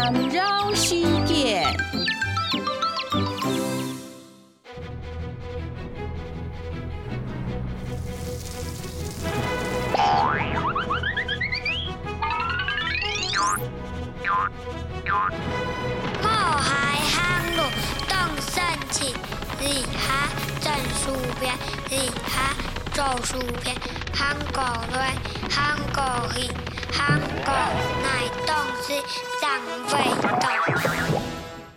[0.00, 0.94] 缠绕世
[1.26, 1.66] 界。
[16.22, 16.28] 我
[16.62, 17.16] 海航
[17.56, 17.60] 路
[18.06, 18.62] 东升
[18.92, 19.12] 起，
[19.60, 20.28] 日哈
[20.60, 21.10] 正薯
[21.40, 21.58] 片，
[21.90, 21.92] 日
[22.22, 22.54] 哈
[22.94, 23.74] 做薯片，
[24.14, 24.62] 韩国
[24.96, 25.16] 来，
[25.50, 26.48] 韩国去，
[26.92, 27.52] 韩国
[28.00, 28.54] 乃东
[28.86, 29.02] 西
[29.48, 30.87] 长味道。